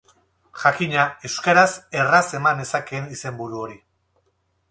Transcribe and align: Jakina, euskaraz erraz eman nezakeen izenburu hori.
Jakina, 0.61 1.01
euskaraz 1.29 1.67
erraz 1.99 2.23
eman 2.39 2.59
nezakeen 2.61 3.07
izenburu 3.17 3.63
hori. 3.67 3.77